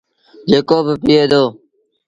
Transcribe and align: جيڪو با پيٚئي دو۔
جيڪو 0.49 0.77
با 0.85 0.93
پيٚئي 1.03 1.25
دو۔ 1.31 1.43